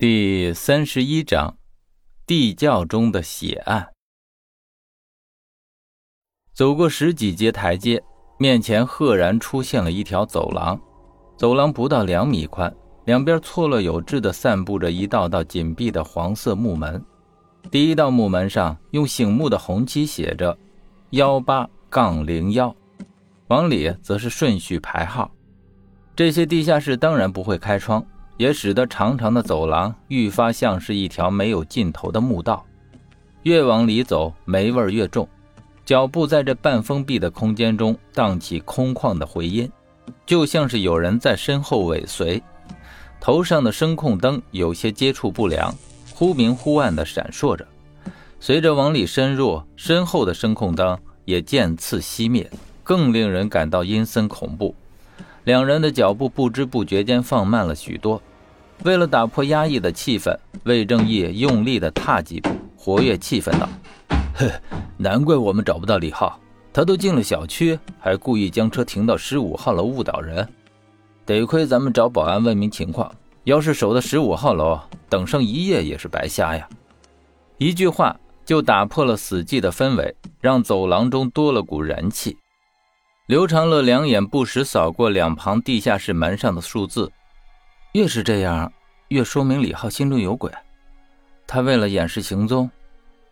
[0.00, 1.58] 第三十一章，
[2.24, 3.88] 地窖中的血案。
[6.54, 8.00] 走过十几阶台阶，
[8.38, 10.80] 面前赫然出现了一条走廊。
[11.36, 12.72] 走廊不到两米宽，
[13.06, 17.04] 两边错落有致地散布着一道道紧闭的黄色木门。
[17.68, 20.56] 第一道木门上用醒目的红漆写着
[21.10, 22.72] “幺八杠零幺”，
[23.50, 25.28] 往里则是顺序排号。
[26.14, 28.06] 这些地下室当然不会开窗。
[28.38, 32.64] 也使得长长的走廊愈发像是一条没有尽头的墓道，
[33.42, 35.28] 越往里走，霉味越重。
[35.84, 39.70] 脚步在这半封闭的空间中荡起空旷的回音，
[40.24, 42.42] 就像是有人在身后尾随。
[43.20, 45.74] 头上的声控灯有些接触不良，
[46.14, 47.66] 忽明忽暗地闪烁着。
[48.38, 52.48] 随着往里深入，身后的声控灯也渐次熄灭，
[52.84, 54.72] 更令人感到阴森恐怖。
[55.42, 58.22] 两人的脚步不知不觉间放慢了许多。
[58.84, 63.68] 为了打破压抑的气氛，魏正义用力地踏几步，活跃气氛道
[64.34, 64.48] ：“哼，
[64.96, 66.38] 难怪我们找不到李浩，
[66.72, 70.48] 他都进了小区，还故意将车停到十五号楼误导人。
[71.26, 73.12] 得亏咱们找保安问明情况，
[73.44, 76.66] 要是守到十五号楼，等上一夜也是白瞎呀。”
[77.58, 82.36] 一句话就打破了死寂的氛围，让走廊中多了股人气。
[83.26, 87.10] 刘长乐两眼不时扫过两旁地下室门上的数字。
[87.98, 88.72] 越是这样，
[89.08, 90.52] 越说明李浩心中有鬼。
[91.48, 92.70] 他为了掩饰行踪，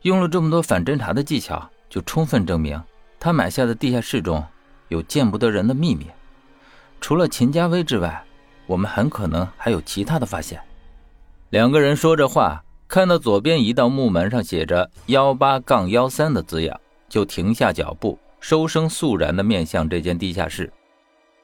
[0.03, 2.83] 用了这么多反侦查的技巧，就充分证明
[3.21, 4.45] 他买下的地下室中
[4.89, 6.09] 有见不得人的秘密。
[7.01, 8.21] 除了秦家威之外，
[8.67, 10.61] 我们很可能还有其他的发现。
[11.51, 20.73] 两个人说着话，看到左边一道木门上写着“幺八杠幺三”的字样，就停下脚步，收声肃然地面向这间地下室。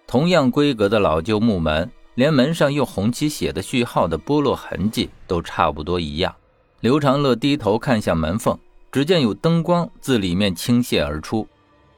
[0.08, 1.88] 同样规格的老旧木门。
[2.14, 6.34] 连门上用红漆写的序号的剥落痕迹都差不多一样。
[6.80, 8.58] 刘长乐低头看向门缝，
[8.90, 11.46] 只见有灯光自里面倾泻而出，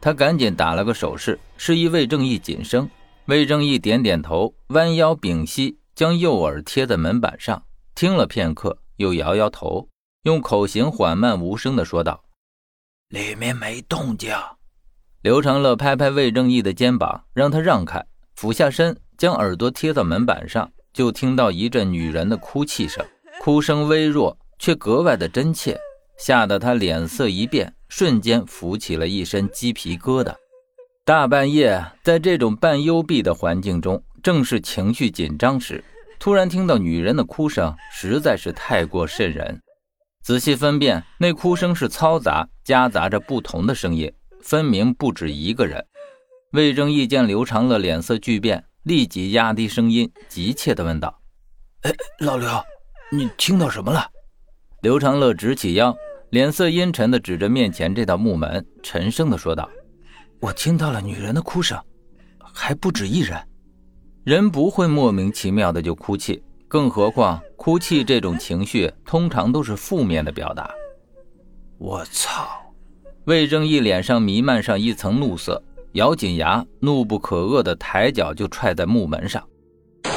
[0.00, 2.88] 他赶紧打了个手势，示意魏正义谨声。
[3.26, 7.64] 魏正义点点头，弯腰屏息，将右耳贴在门板上，
[7.94, 9.88] 听了片刻，又摇摇头，
[10.24, 12.22] 用口型缓慢无声地说道
[13.08, 14.36] ：“里面没动静。”
[15.22, 18.04] 刘长乐拍拍魏正义的肩膀，让他让开，
[18.36, 18.94] 俯下身。
[19.16, 23.04] 将耳朵贴到门板上，就听到一阵女人的哭泣声，
[23.40, 25.78] 哭声微弱，却格外的真切，
[26.18, 30.34] 吓得他脸色一变，瞬间浮起了一身鸡皮疙瘩。
[31.04, 35.84] 大半夜，在这种半幽闭的环境中，正是情绪紧张时，
[36.18, 39.60] 突然听到女人的哭声，实在是太过瘆人。
[40.22, 44.10] 仔细分辨，那哭声是嘈杂，夹杂着不同的声音，
[44.40, 45.84] 分明不止一个人。
[46.52, 48.64] 魏征义见刘长乐脸色巨变。
[48.84, 51.18] 立即压低声音，急切地问道
[51.82, 52.48] ：“哎，老刘，
[53.10, 54.06] 你听到什么了？”
[54.82, 55.96] 刘长乐直起腰，
[56.28, 59.66] 脸色阴沉地指着面前这道木门，沉声地说道
[60.38, 61.82] ：“我听到了女人的哭声，
[62.38, 63.40] 还不止一人。
[64.22, 70.70] 人不会莫名其妙的就哭泣，更何况哭泣这种情绪通常都是负面的表达。”
[71.78, 72.46] 我操！
[73.24, 75.62] 魏征义脸上弥漫上一层怒色。
[75.94, 79.40] 咬紧牙，怒不可遏地抬脚就踹在木门上，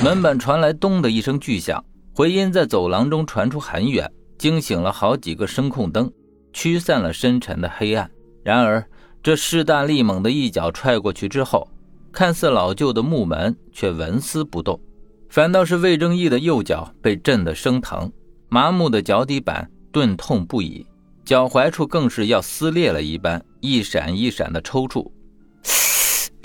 [0.03, 1.83] 门板传来“咚”的一声巨响，
[2.15, 6.11] 回音在走廊中传出很远，惊醒了好几个声控灯，
[6.51, 8.09] 驱散了深沉的黑暗。
[8.43, 8.83] 然而，
[9.21, 11.69] 这势大力猛的一脚踹过去之后，
[12.11, 14.81] 看似老旧的木门却纹丝不动，
[15.29, 18.11] 反倒是魏正义的右脚被震得生疼，
[18.49, 20.87] 麻木的脚底板钝痛不已，
[21.23, 25.11] 脚踝处更是要撕裂了一般，一闪一闪的抽搐。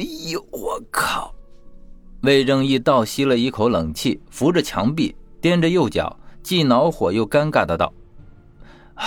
[0.03, 1.33] 哎呦，我靠！
[2.23, 7.93] 魏正义倒吸了一口冷气，扶着墙壁，踮着右脚，既恼火又尴尬的道
[8.95, 9.07] ：“啊，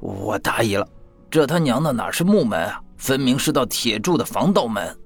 [0.00, 0.88] 我大意了，
[1.30, 4.96] 这他娘的哪是木门啊，分明是道铁铸的防盗门。”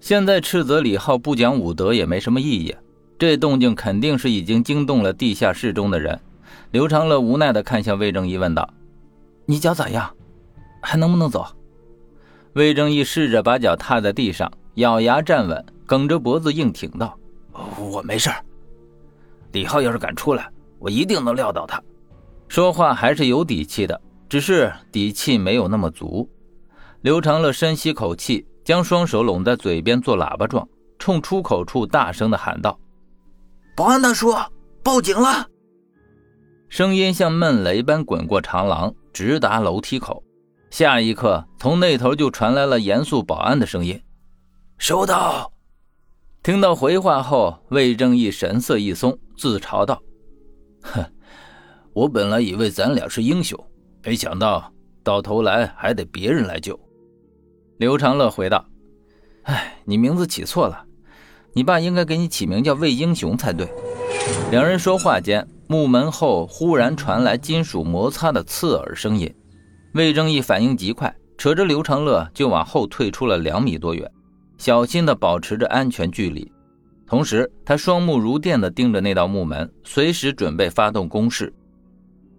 [0.00, 2.74] 现在斥责李浩不讲武德也没什么意义，
[3.16, 6.20] 这动静肯定是已经惊动了地下室中的人。
[6.72, 8.68] 刘长乐无奈的看向魏正义，问道
[9.46, 10.12] ：“你脚咋样？
[10.82, 11.46] 还能不能走？”
[12.54, 17.18] 魏正义试着把脚踏在地上，咬牙站稳，梗着脖子硬挺道
[17.78, 18.30] ：“我没事
[19.52, 20.48] 李浩要是敢出来，
[20.78, 21.82] 我一定能撂倒他。”
[22.48, 26.28] 说话还是有底气的，只是底气没有那么足。
[27.00, 30.66] 刘长乐深吸口气，将双手拢在嘴边做喇叭状，
[30.98, 32.78] 冲出口处大声的喊道
[33.76, 34.32] ：“保安大叔，
[34.82, 35.48] 报警了！”
[36.70, 40.23] 声音像闷雷般滚过长廊，直达楼梯口。
[40.74, 44.02] 下一刻，从那头就传来了严肃保安的声音
[44.76, 45.52] ：“收到。”
[46.42, 50.02] 听到回话后，魏正义神色一松，自嘲道
[50.82, 51.04] ：“哼，
[51.92, 53.56] 我本来以为咱俩是英雄，
[54.02, 54.68] 没想到
[55.04, 56.76] 到头来还得别人来救。
[57.76, 58.66] 刘长乐回道
[59.46, 60.84] ：“哎，你名字起错了，
[61.52, 63.72] 你爸应该给你起名叫魏英雄才对。”
[64.50, 69.32] 两人说话间，木门后忽然传来金属摩擦的刺耳声音。
[69.94, 74.10] 魏正义反应极快，扯着刘长乐就往后退出了两米多远，
[74.58, 76.50] 小心地保持着安全距离。
[77.06, 81.54] 同时，他双目如电地盯着那道木门，随时准备发动攻势。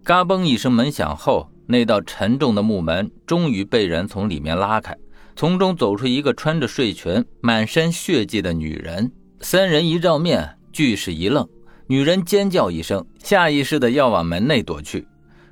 [0.04, 4.94] 嘎嘣一声门响后，那道沉重的木门终于被人从里面拉开，
[5.34, 9.10] 从中走出一个穿着睡裙、满身血迹的女人。
[9.40, 11.48] 三人一照面，俱是一愣。
[11.86, 15.08] 女人尖叫一声，下意识的要往门内躲去。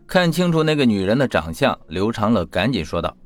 [0.06, 3.16] 看清楚那个女人的长相，刘长乐赶紧说道：“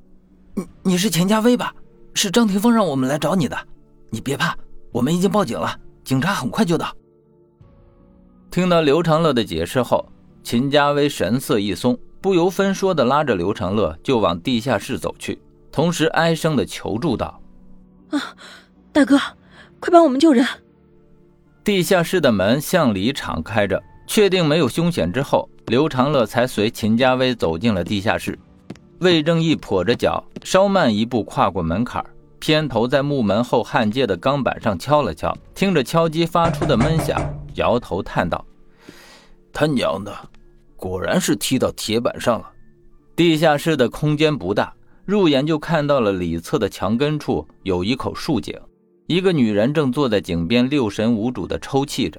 [0.54, 1.74] 你你是钱家威吧？
[2.14, 3.56] 是张霆锋让我们来找你的。
[4.10, 4.56] 你别怕，
[4.92, 6.94] 我们已经报警了，警察很快就到。”
[8.50, 10.06] 听到刘长乐的解释后，
[10.42, 15.38] 秦家威神色一松，不由分说的拉着刘长乐就往地下室走去，
[15.70, 17.40] 同时哀声的求助道
[18.10, 18.34] ：“啊，
[18.92, 19.18] 大哥，
[19.80, 20.46] 快帮我们救人！”
[21.62, 28.38] 地下室的门向里敞开着，确定没有凶险之后，刘长乐才随秦家威走进了地下室。
[29.00, 32.02] 魏正义跛着脚，稍慢一步跨过门槛，
[32.38, 37.20] 偏头在木门后焊接的钢板上敲了敲，听着敲击发出的闷响，
[37.56, 38.42] 摇头叹道
[39.52, 40.10] ：“他娘的，
[40.74, 42.50] 果然是踢到铁板上了。”
[43.14, 44.72] 地下室的空间不大，
[45.04, 48.58] 入眼就看到了里侧的墙根处有一口竖井。
[49.06, 52.18] 一个女人正坐在井边，六神无主地抽泣着。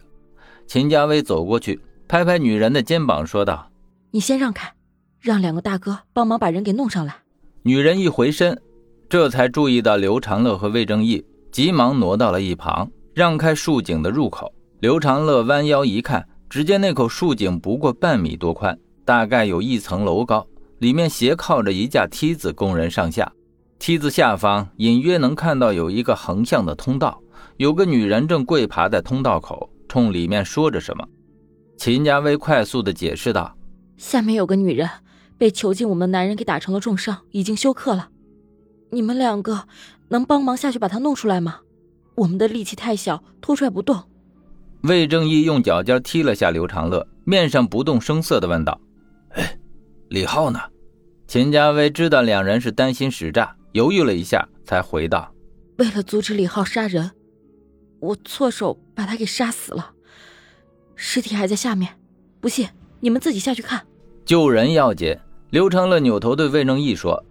[0.68, 3.69] 秦家威走过去，拍拍女人的肩膀，说道
[4.09, 4.73] ：“你先让开，
[5.21, 7.17] 让两个大哥帮忙把人给弄上来。”
[7.61, 8.59] 女人一回身，
[9.07, 14.51] 这才注意到刘长乐和魏正义，急忙挪到了一旁，让开竖井的入口。
[14.79, 18.75] 刘长乐弯腰一看，只见那口竖井不过半米多宽，
[19.06, 20.47] 大概有一层楼高，
[20.79, 23.31] 里面斜靠着一架梯子供人上下。
[23.77, 27.21] 梯子下方隐约能看到有一个横向的通道，
[27.57, 31.07] 有个女人正跪爬在通道口，冲里面说着什么。
[31.80, 33.58] 秦家威快速的解释道
[33.96, 34.90] ：“下面有个女人
[35.38, 38.10] 被囚禁我们男人给打成了重伤，已经休克了。
[38.92, 39.66] 你们两个
[40.10, 41.62] 能帮忙下去把她弄出来吗？
[42.16, 44.04] 我们的力气太小，拖出来不动。”
[44.84, 48.78] 魏正义用脚尖踢了下刘长乐，面上不动声色的问道
[49.31, 49.58] ：“哎，
[50.10, 50.60] 李浩呢？”
[51.28, 53.56] 秦家威知道两人是担心使诈。
[53.72, 55.34] 犹豫了一下，才回道
[55.80, 57.12] ：“为了阻止李浩杀人，
[58.02, 59.94] 我错手把他给杀死了，
[61.01, 61.90] 尸体还在下面。
[62.42, 62.68] 不信，
[63.00, 63.81] 你们自己下去看。”
[64.25, 65.18] 救人要紧。
[65.50, 67.24] 刘长乐扭头对魏正义说：“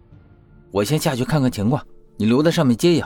[0.73, 1.81] 我先下去看看情况，
[2.17, 3.05] 你留在上面接应。”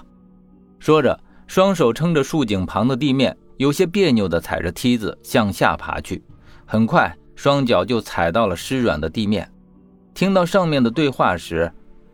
[0.78, 1.18] 说着，
[1.48, 6.22] 双手撑着竖井旁的地面，有些别扭地踩着梯子向下爬去。
[6.64, 9.50] 很快，双脚就踩到了湿软的地面。
[10.14, 11.70] 听到上面的对话时，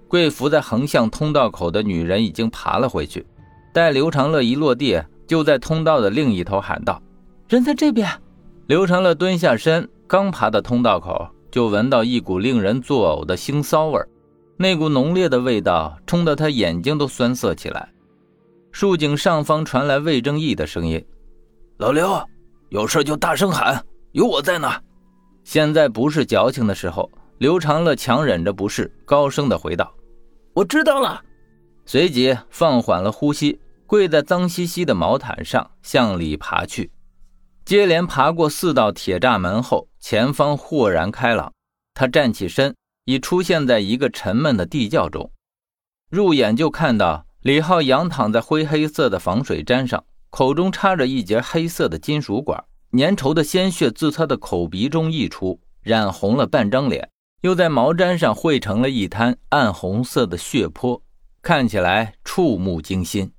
[0.08, 3.24] 跪伏在横向通道口的女人已经爬了回去，
[3.72, 7.00] 待刘长乐一落地，就在通道的另一头喊道
[7.48, 8.08] ：“人在这边。”
[8.68, 13.98] 刘长乐蹲下身，刚爬到通道口，就闻到一股令人作呕的腥臊味
[14.58, 17.90] 那股浓烈的味道冲得他眼睛都酸涩起来。
[18.70, 21.02] 竖井上方传来魏正义的声音
[21.80, 22.22] ：“老刘，
[22.68, 23.82] 有事就大声喊，
[24.12, 24.70] 有我在呢。”
[25.44, 27.10] 现在不是矫情的时候。
[27.38, 29.94] 刘长乐强忍着不适，高声的回道。
[30.52, 31.22] 我知道了，
[31.86, 36.90] 随即放缓了呼吸，跪在脏兮兮的毛毯上向里爬去。
[37.68, 41.52] 接连爬过四道铁栅门后，前方豁然开朗。
[41.92, 45.30] 他站起身，已出现在一个沉闷的地窖中。
[46.08, 52.64] 入眼就看到李浩仰躺在灰黑色的防水毡上，口中插着一节黑色的金属管，
[52.96, 57.10] 粘稠的鲜血自他的口鼻中溢出，染红了半张脸。
[57.42, 61.02] 又在毛毡上汇成了一滩暗红色的血泊，
[61.42, 63.30] 看起来触目惊心。